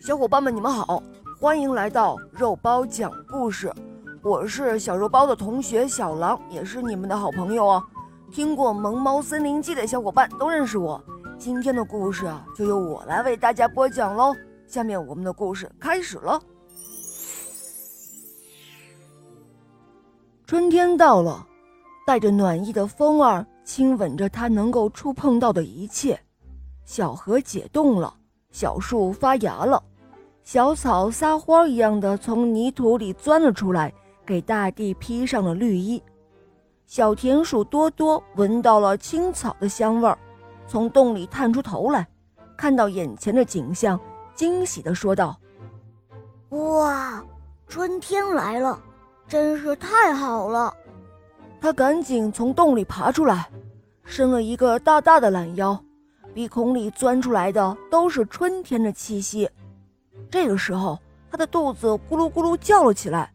[0.00, 1.02] 小伙伴们，你们好，
[1.40, 3.72] 欢迎来到肉包讲故事。
[4.22, 7.82] 我是小肉包的同学小狼，也是你们的好朋友哦。
[8.30, 11.02] 听过《萌猫森林记》的小伙伴都认识我。
[11.38, 14.34] 今天的故事啊，就由我来为大家播讲喽。
[14.66, 16.40] 下面我们的故事开始了。
[20.46, 21.46] 春天到了，
[22.06, 26.20] 带着暖意的风儿亲吻着它能够触碰到的一切。
[26.84, 28.14] 小河解冻了，
[28.56, 29.82] 小树发芽了。
[30.42, 33.92] 小草撒欢一样的从泥土里钻了出来，
[34.24, 36.02] 给大地披上了绿衣。
[36.86, 40.16] 小田鼠多多闻到了青草的香味儿，
[40.66, 42.08] 从洞里探出头来，
[42.56, 44.00] 看到眼前的景象，
[44.34, 45.36] 惊喜地说道
[46.48, 47.22] ：“哇，
[47.68, 48.80] 春天来了，
[49.28, 50.72] 真是太好了！”
[51.60, 53.50] 他赶紧从洞里爬出来，
[54.02, 55.78] 伸了一个大大的懒腰，
[56.36, 59.48] 鼻孔里钻出来的都是春天的气息。
[60.30, 60.98] 这个时候，
[61.30, 63.32] 他的肚子咕噜咕噜叫了起来。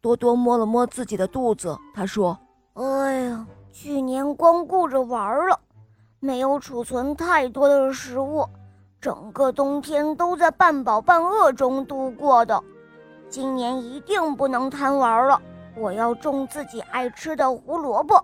[0.00, 2.36] 多多摸了摸自己的肚子，他说
[2.74, 5.56] ：“哎呀，去年光顾着玩了，
[6.18, 8.44] 没有储存太多的食物，
[9.00, 12.60] 整个冬天都在半饱半饿中度过的。
[13.28, 15.40] 今年一定不能贪玩了，
[15.76, 18.20] 我要种自己爱吃的胡萝卜。”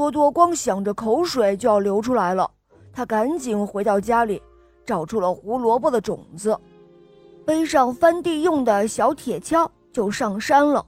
[0.00, 2.50] 多多光想着，口水就要流出来了。
[2.90, 4.40] 他赶紧回到家里。
[4.86, 6.58] 找出了胡萝卜的种子，
[7.44, 10.84] 背上翻地用的小铁锹，就上山了。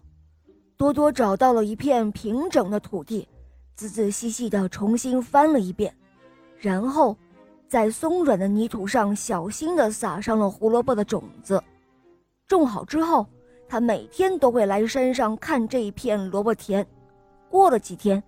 [0.76, 3.28] 多多找到了一片平整的土地，
[3.76, 5.94] 仔仔细细地重新翻了一遍，
[6.58, 7.16] 然后
[7.68, 11.62] 在松软的泥土上小心地撒上了胡萝卜的种子。
[12.48, 13.24] 种好之后，
[13.68, 16.84] 他每天都会来山上看这一片萝卜田。
[17.48, 18.20] 过了几天，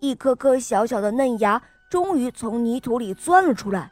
[0.00, 3.90] 一颗颗小小的嫩芽终于从泥土里钻了出来。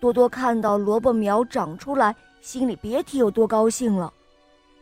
[0.00, 4.12] 多多看到萝卜苗长出来，心里别提有多高兴了。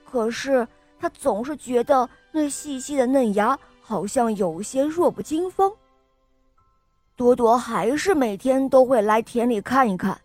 [0.05, 0.67] 可是
[0.98, 5.73] 他总是觉得那细细的嫩芽好像有些弱不禁风。
[7.17, 10.18] 多多还是每天都会来田里看一看。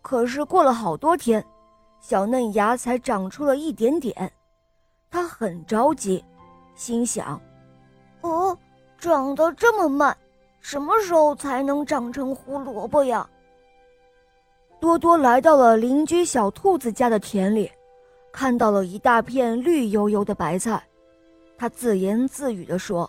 [0.00, 1.44] 可是过了好多天，
[2.00, 4.32] 小嫩芽才长出了一点点，
[5.10, 6.24] 他很着急，
[6.76, 7.40] 心想
[8.22, 8.56] ：“哦，
[9.04, 10.16] 长得这么慢，
[10.60, 13.28] 什么时候才能长成胡萝卜呀？”
[14.80, 17.70] 多多来到了邻居小兔子家的田里，
[18.32, 20.82] 看到了一大片绿油油的白菜，
[21.58, 23.08] 他自言自语地说：“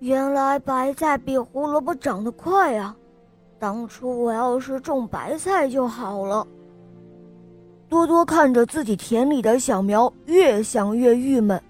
[0.00, 2.96] 原来白菜比胡萝卜长得快啊！
[3.58, 6.46] 当初我要是种白菜就好了。”
[7.86, 11.62] 多多看着自己田里的小苗，越想越郁闷，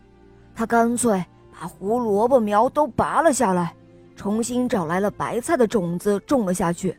[0.54, 1.22] 他干脆
[1.56, 3.74] 把胡萝卜苗都拔了下来，
[4.16, 6.98] 重新找来了白菜的种子种了下去。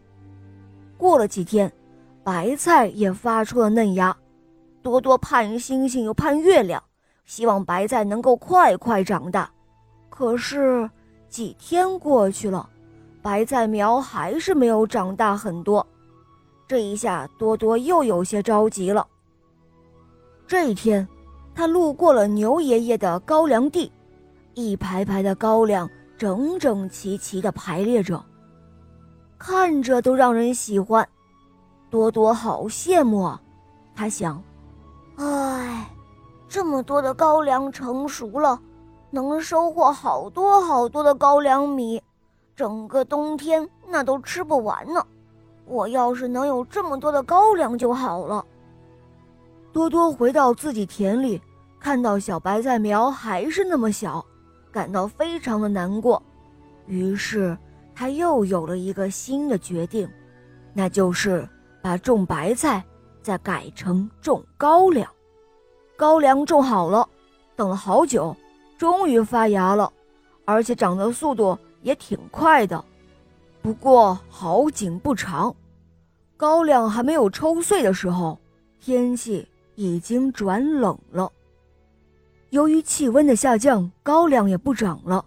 [0.98, 1.70] 过了几天，
[2.24, 4.16] 白菜也发出了嫩芽。
[4.82, 6.82] 多多盼星星又盼月亮，
[7.26, 9.50] 希望白菜能够快快长大。
[10.10, 10.90] 可是
[11.28, 12.70] 几天过去了，
[13.22, 15.86] 白菜苗还是没有长大很多。
[16.68, 19.06] 这一下，多多又有些着急了。
[20.48, 21.06] 这一天，
[21.54, 23.92] 他路过了牛爷爷的高粱地，
[24.56, 28.24] 一排排的高粱整整齐齐地排列着。
[29.38, 31.08] 看着都让人喜欢，
[31.90, 33.42] 多多好羡慕啊！
[33.94, 34.42] 他想，
[35.18, 35.90] 唉，
[36.48, 38.60] 这么多的高粱成熟了，
[39.12, 42.02] 能收获好多好多的高粱米，
[42.56, 45.06] 整个冬天那都吃不完呢。
[45.66, 48.44] 我要是能有这么多的高粱就好了。
[49.74, 51.42] 多多回到自己田里，
[51.78, 54.26] 看到小白菜苗还是那么小，
[54.75, 56.22] 感到非常的难过，
[56.86, 57.58] 于是。
[57.97, 60.06] 他又有了一个新的决定，
[60.74, 61.47] 那就是
[61.81, 62.84] 把种白菜
[63.22, 65.09] 再改成种高粱。
[65.96, 67.08] 高粱种好了，
[67.56, 68.36] 等了好久，
[68.78, 69.90] 终于发芽了，
[70.44, 72.84] 而且长的速度也挺快的。
[73.62, 75.56] 不过好景不长，
[76.36, 78.38] 高粱还没有抽穗的时候，
[78.81, 81.31] 天气已经转冷了。
[82.50, 85.24] 由于气温的下降，高粱也不长了。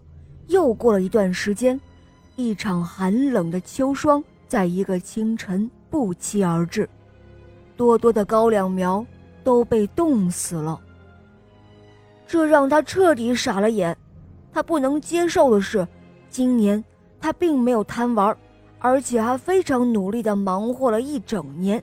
[0.47, 1.79] 又过了一段时间。
[2.37, 6.89] 一场寒冷的秋霜在一个清晨不期而至，
[7.77, 9.05] 多多的高粱苗
[9.43, 10.79] 都被冻死了。
[12.29, 13.97] 这让他彻底傻了眼。
[14.53, 15.85] 他不能接受的是，
[16.31, 16.83] 今年
[17.21, 18.37] 他并没有贪玩，
[18.79, 21.83] 而且还非常努力地忙活了一整年，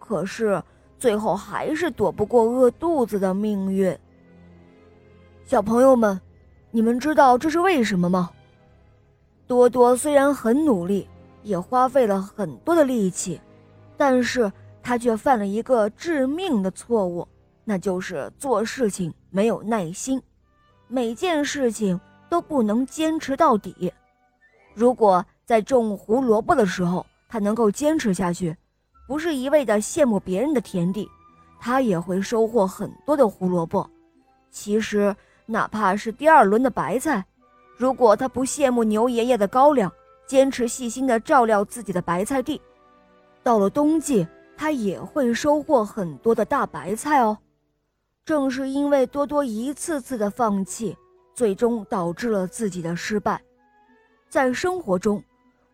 [0.00, 0.60] 可是
[0.98, 3.96] 最后还是躲不过饿肚子的命运。
[5.46, 6.18] 小朋友们，
[6.70, 8.30] 你们知道这是为什么吗？
[9.46, 11.06] 多多虽然很努力，
[11.42, 13.38] 也花费了很多的力气，
[13.94, 14.50] 但是
[14.82, 17.28] 他却犯了一个致命的错误，
[17.62, 20.20] 那就是做事情没有耐心，
[20.88, 22.00] 每件事情
[22.30, 23.92] 都不能坚持到底。
[24.72, 28.56] 如果在种胡萝卜的时候，他能够坚持下去，
[29.06, 31.06] 不是一味的羡慕别人的田地，
[31.60, 33.88] 他也会收获很多的胡萝卜。
[34.50, 35.14] 其实，
[35.46, 37.24] 哪怕是第二轮的白菜，
[37.76, 39.92] 如果他不羡慕牛爷爷的高粱，
[40.26, 42.60] 坚持细心的照料自己的白菜地，
[43.42, 44.26] 到了冬季，
[44.56, 47.36] 他也会收获很多的大白菜哦。
[48.24, 50.96] 正是因为多多一次次的放弃，
[51.34, 53.38] 最终导致了自己的失败。
[54.30, 55.22] 在生活中，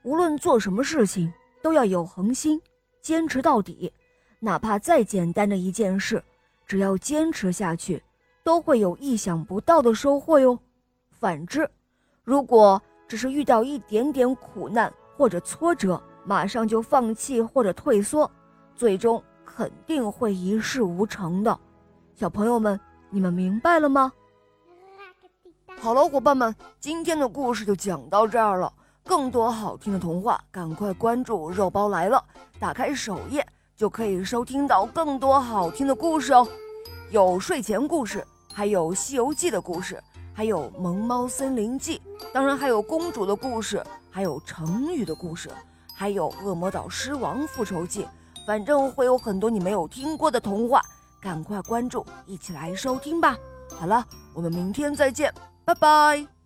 [0.03, 1.33] 无论做什么事情，
[1.63, 2.61] 都要有恒心，
[3.01, 3.93] 坚持到底。
[4.41, 6.21] 哪怕再简单的一件事，
[6.67, 8.03] 只要坚持下去。
[8.51, 10.59] 都会有意想不到的收获哟。
[11.09, 11.71] 反之，
[12.25, 18.29] 如果只是遇到一点点苦难或者挫折，马上就放弃或者退缩，
[18.75, 21.57] 最终肯定会一事无成的。
[22.17, 24.13] 小朋友们，你们明白了吗？
[25.79, 28.73] 好了，伙伴们，今天的故事就讲到这儿了。
[29.05, 32.21] 更多好听的童话，赶快关注“肉包来了”，
[32.59, 33.47] 打开首页
[33.77, 36.45] 就可以收听到更多好听的故事哦。
[37.13, 40.03] 有睡前故事，还有《西游记》的故事，
[40.33, 42.01] 还有《萌猫森林记》，
[42.33, 45.51] 当然还有公主的故事，还有成语的故事，
[45.95, 48.03] 还有《恶魔岛狮王复仇记》。
[48.47, 50.83] 反正会有很多你没有听过的童话，
[51.21, 53.37] 赶快关注，一起来收听吧。
[53.79, 54.05] 好了，
[54.35, 55.33] 我们明天再见，
[55.65, 56.40] 拜拜。